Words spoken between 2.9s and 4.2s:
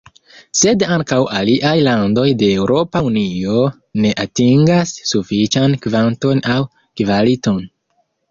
Unio ne